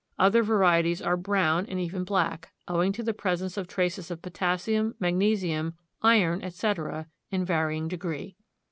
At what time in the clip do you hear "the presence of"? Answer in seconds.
3.03-3.67